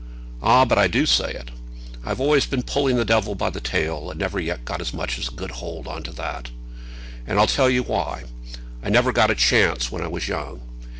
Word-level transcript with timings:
"Ah, 0.41 0.65
but 0.65 0.79
I 0.79 0.87
do 0.87 1.05
say 1.05 1.29
it. 1.31 1.51
I've 2.03 2.19
always 2.19 2.47
been 2.47 2.63
pulling 2.63 2.95
the 2.95 3.05
devil 3.05 3.35
by 3.35 3.51
the 3.51 3.61
tail, 3.61 4.09
and 4.09 4.19
never 4.19 4.39
yet 4.39 4.65
got 4.65 4.81
as 4.81 4.95
much 4.95 5.19
as 5.19 5.27
a 5.27 5.31
good 5.35 5.51
hold 5.51 5.85
on 5.87 6.01
to 6.01 6.11
that. 6.13 6.49
And 7.27 7.37
I'll 7.39 7.45
tell 7.45 7.69
you 7.69 7.83
why; 7.83 8.23
I 8.81 8.89
never 8.89 9.11
got 9.13 9.29
a 9.29 9.35
chance 9.35 9.91
when 9.91 10.01
I 10.01 10.07
was 10.07 10.27
young. 10.27 10.59